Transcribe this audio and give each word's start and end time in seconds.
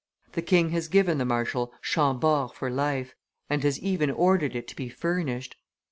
The 0.31 0.41
king 0.41 0.71
has 0.71 0.87
given 0.87 1.19
the 1.19 1.25
marshal 1.25 1.71
Chambord 1.79 2.53
for 2.53 2.71
life, 2.71 3.13
and 3.51 3.61
has 3.63 3.77
even 3.77 4.09
ordered 4.09 4.55
it 4.55 4.67
to 4.69 4.75
be 4.75 4.89
furnished. 4.89 5.55